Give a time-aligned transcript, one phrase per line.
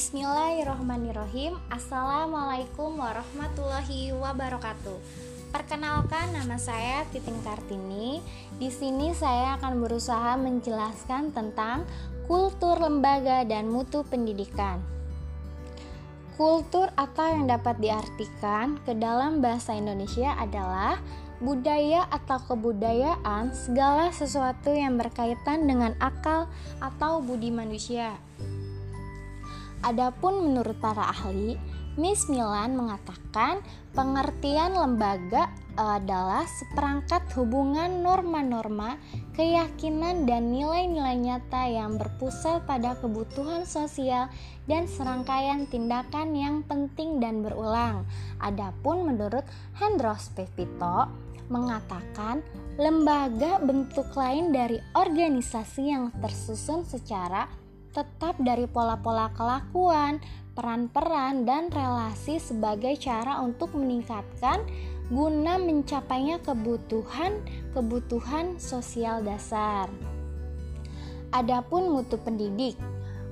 [0.00, 4.96] Bismillahirrohmanirrohim Assalamualaikum warahmatullahi wabarakatuh.
[5.52, 8.24] Perkenalkan nama saya Titin Kartini.
[8.56, 11.84] Di sini saya akan berusaha menjelaskan tentang
[12.24, 14.80] kultur lembaga dan mutu pendidikan.
[16.40, 20.96] Kultur atau yang dapat diartikan ke dalam bahasa Indonesia adalah
[21.44, 26.48] budaya atau kebudayaan segala sesuatu yang berkaitan dengan akal
[26.80, 28.16] atau budi manusia
[29.80, 31.56] Adapun menurut para ahli,
[31.98, 33.64] Miss Milan mengatakan
[33.96, 39.00] pengertian lembaga adalah seperangkat hubungan norma-norma,
[39.32, 44.28] keyakinan dan nilai-nilai nyata yang berpusat pada kebutuhan sosial
[44.68, 48.04] dan serangkaian tindakan yang penting dan berulang.
[48.38, 49.42] Adapun menurut
[49.80, 51.08] Hendros Pepito
[51.50, 52.44] mengatakan
[52.78, 57.50] lembaga bentuk lain dari organisasi yang tersusun secara
[57.90, 60.22] tetap dari pola-pola kelakuan,
[60.54, 64.60] peran-peran, dan relasi sebagai cara untuk meningkatkan
[65.10, 69.90] guna mencapainya kebutuhan-kebutuhan sosial dasar.
[71.34, 72.76] Adapun mutu pendidik,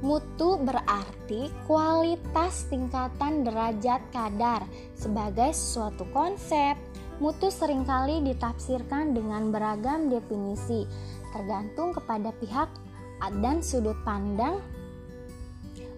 [0.00, 4.62] mutu berarti kualitas tingkatan derajat kadar
[4.96, 6.76] sebagai suatu konsep.
[7.16, 10.84] Mutu sering kali ditafsirkan dengan beragam definisi,
[11.32, 12.68] tergantung kepada pihak
[13.42, 14.60] dan sudut pandang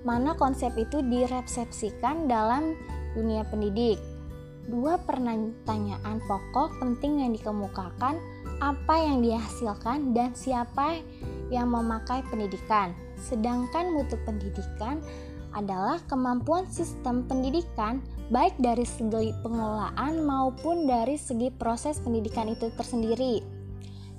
[0.06, 2.78] mana konsep itu diresepsikan dalam
[3.12, 3.98] dunia pendidik.
[4.68, 8.20] Dua pertanyaan pokok penting yang dikemukakan,
[8.60, 11.00] apa yang dihasilkan dan siapa
[11.48, 12.92] yang memakai pendidikan.
[13.16, 15.00] Sedangkan mutu pendidikan
[15.56, 23.57] adalah kemampuan sistem pendidikan baik dari segi pengelolaan maupun dari segi proses pendidikan itu tersendiri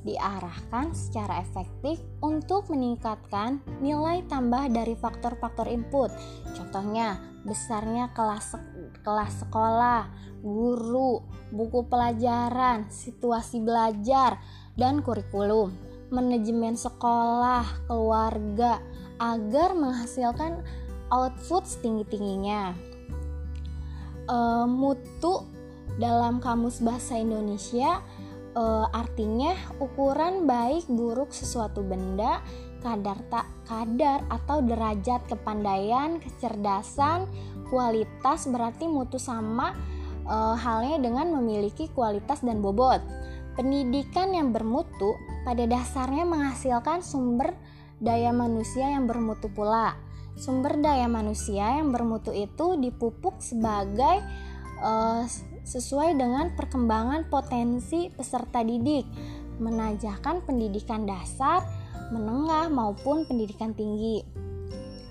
[0.07, 6.11] diarahkan secara efektif untuk meningkatkan nilai tambah dari faktor-faktor input.
[6.55, 8.55] Contohnya, besarnya kelas
[9.03, 10.07] kelas sekolah,
[10.43, 14.39] guru, buku pelajaran, situasi belajar,
[14.79, 15.75] dan kurikulum,
[16.11, 18.79] manajemen sekolah, keluarga
[19.19, 20.63] agar menghasilkan
[21.11, 22.71] output setinggi-tingginya.
[24.29, 24.37] E,
[24.69, 25.43] mutu
[25.99, 27.99] dalam kamus bahasa Indonesia
[28.53, 32.41] e, artinya ukuran baik buruk sesuatu benda,
[32.81, 37.29] kadar tak kadar atau derajat kepandaian, kecerdasan,
[37.69, 39.77] kualitas berarti mutu sama
[40.25, 43.01] e, halnya dengan memiliki kualitas dan bobot.
[43.59, 47.51] Pendidikan yang bermutu pada dasarnya menghasilkan sumber
[47.99, 49.99] daya manusia yang bermutu pula.
[50.39, 54.23] Sumber daya manusia yang bermutu itu dipupuk sebagai
[54.79, 55.27] uh,
[55.69, 59.05] sesuai dengan perkembangan potensi peserta didik,
[59.61, 61.61] menajahkan pendidikan dasar,
[62.09, 64.25] menengah maupun pendidikan tinggi.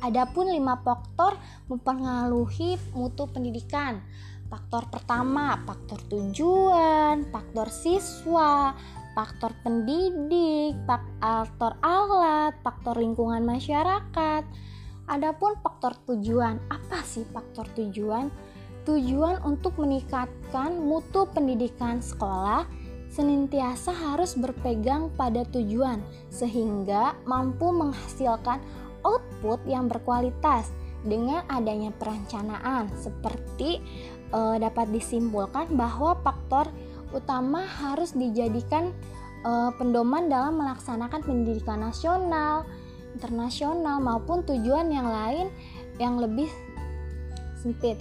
[0.03, 1.39] Adapun lima faktor
[1.71, 4.03] mempengaruhi mutu pendidikan.
[4.51, 8.75] Faktor pertama, faktor tujuan, faktor siswa,
[9.15, 14.43] faktor pendidik, faktor alat, faktor lingkungan masyarakat.
[15.07, 18.31] Adapun faktor tujuan, apa sih faktor tujuan?
[18.89, 22.65] Tujuan untuk meningkatkan mutu pendidikan sekolah
[23.13, 26.01] senantiasa harus berpegang pada tujuan
[26.33, 28.65] sehingga mampu menghasilkan
[29.05, 30.73] output yang berkualitas
[31.05, 33.85] dengan adanya perencanaan seperti
[34.33, 36.73] e, dapat disimpulkan bahwa faktor
[37.13, 38.97] utama harus dijadikan
[39.45, 42.65] e, pendoman dalam melaksanakan pendidikan nasional,
[43.13, 45.47] internasional maupun tujuan yang lain
[46.01, 46.49] yang lebih
[47.59, 47.99] sempit.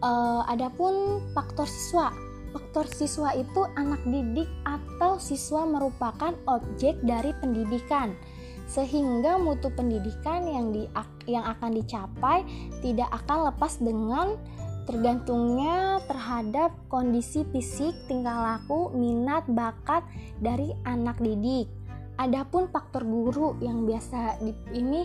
[0.00, 2.08] Uh, adapun faktor siswa,
[2.56, 8.16] faktor siswa itu anak didik atau siswa merupakan objek dari pendidikan.
[8.64, 10.88] Sehingga mutu pendidikan yang di
[11.28, 12.46] yang akan dicapai
[12.80, 14.40] tidak akan lepas dengan
[14.88, 20.00] tergantungnya terhadap kondisi fisik, tingkah laku, minat, bakat
[20.40, 21.68] dari anak didik.
[22.16, 25.04] Adapun faktor guru yang biasa di, ini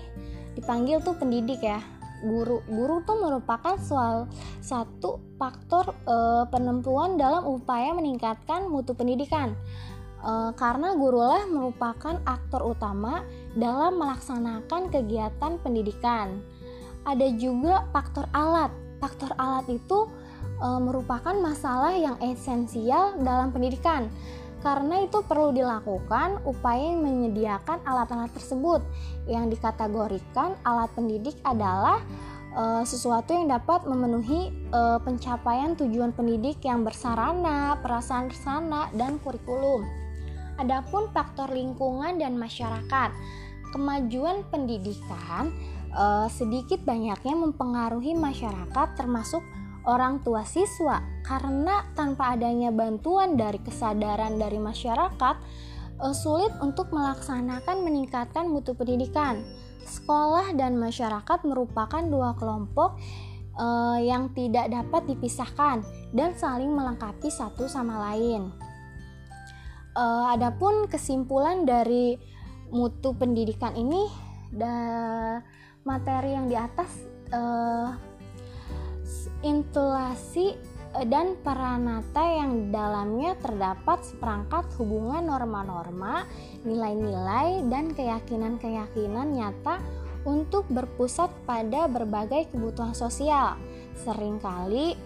[0.56, 1.84] dipanggil tuh pendidik ya
[2.26, 2.66] guru.
[2.66, 4.26] Guru tuh merupakan soal
[4.60, 9.54] satu faktor e, penentuan dalam upaya meningkatkan mutu pendidikan.
[10.20, 13.22] E, karena gurulah merupakan aktor utama
[13.54, 16.42] dalam melaksanakan kegiatan pendidikan.
[17.06, 18.74] Ada juga faktor alat.
[18.98, 20.10] Faktor alat itu
[20.60, 24.10] e, merupakan masalah yang esensial dalam pendidikan
[24.66, 28.82] karena itu perlu dilakukan upaya menyediakan alat-alat tersebut
[29.30, 32.02] yang dikategorikan alat pendidik adalah
[32.50, 39.86] e, sesuatu yang dapat memenuhi e, pencapaian tujuan pendidik yang bersarana, prasarana, dan kurikulum.
[40.58, 43.14] Adapun faktor lingkungan dan masyarakat,
[43.76, 45.52] kemajuan pendidikan
[45.92, 49.44] uh, sedikit banyaknya mempengaruhi masyarakat termasuk
[49.86, 55.36] orang tua siswa karena tanpa adanya bantuan dari kesadaran dari masyarakat
[56.02, 59.46] uh, sulit untuk melaksanakan meningkatkan mutu pendidikan.
[59.86, 62.98] Sekolah dan masyarakat merupakan dua kelompok
[63.58, 68.50] uh, yang tidak dapat dipisahkan dan saling melengkapi satu sama lain.
[69.96, 72.20] Uh, adapun kesimpulan dari
[72.74, 74.10] mutu pendidikan ini,
[74.52, 74.76] da
[75.86, 76.90] materi yang di atas
[77.32, 77.94] uh,
[79.46, 80.58] intulasi
[80.98, 86.26] eh, dan peranata yang dalamnya terdapat seperangkat hubungan norma-norma,
[86.66, 89.78] nilai-nilai, dan keyakinan-keyakinan nyata
[90.26, 93.62] untuk berpusat pada berbagai kebutuhan sosial.
[94.02, 94.98] Seringkali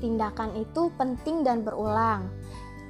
[0.00, 2.32] tindakan itu penting dan berulang.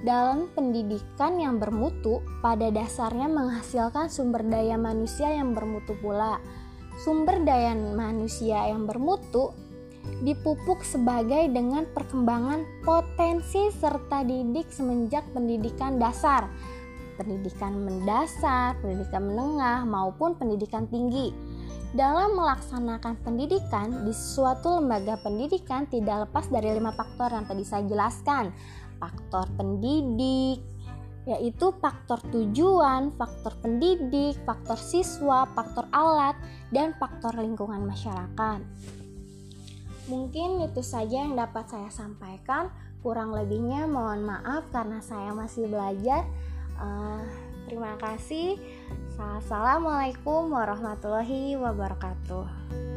[0.00, 6.40] Dalam pendidikan yang bermutu, pada dasarnya menghasilkan sumber daya manusia yang bermutu pula
[7.00, 9.56] sumber daya manusia yang bermutu
[10.20, 16.48] dipupuk sebagai dengan perkembangan potensi serta didik semenjak pendidikan dasar,
[17.16, 21.32] pendidikan mendasar, pendidikan menengah maupun pendidikan tinggi.
[21.90, 27.82] Dalam melaksanakan pendidikan di suatu lembaga pendidikan tidak lepas dari lima faktor yang tadi saya
[27.82, 28.54] jelaskan.
[29.02, 30.62] Faktor pendidik,
[31.26, 36.38] yaitu faktor tujuan, faktor pendidik, faktor siswa, faktor alat,
[36.70, 38.60] dan faktor lingkungan masyarakat.
[40.10, 42.74] Mungkin itu saja yang dapat saya sampaikan.
[43.00, 46.26] Kurang lebihnya mohon maaf karena saya masih belajar.
[46.76, 47.22] Uh,
[47.70, 48.58] terima kasih.
[49.14, 52.89] Assalamualaikum warahmatullahi wabarakatuh.